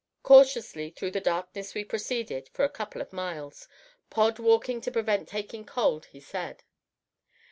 [0.23, 3.67] Cautiously through the darkness we proceeded for a couple of miles,
[4.09, 6.63] Pod walking to prevent taking cold, he said.